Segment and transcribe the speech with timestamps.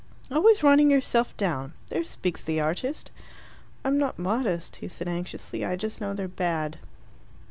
[0.31, 1.73] "Always running yourself down!
[1.89, 3.11] There speaks the artist!"
[3.85, 5.63] "I'm not modest," he said anxiously.
[5.63, 6.79] "I just know they're bad."